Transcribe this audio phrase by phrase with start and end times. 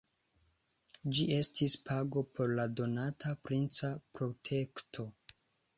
[1.17, 5.09] Ĝi estis pago por la donata princa protekto.